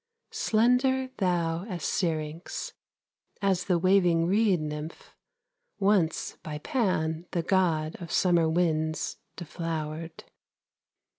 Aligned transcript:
Slender 0.31 1.11
thou 1.19 1.63
as 1.65 1.83
Syrinx, 1.83 2.73
As 3.39 3.65
the 3.65 3.77
waving 3.77 4.25
reed 4.25 4.59
nymph, 4.59 5.15
Once 5.77 6.37
by 6.41 6.57
Pan, 6.57 7.27
the 7.33 7.43
god 7.43 7.97
of 8.01 8.11
Summer 8.11 8.49
winds, 8.49 9.19
deflowered. 9.35 10.23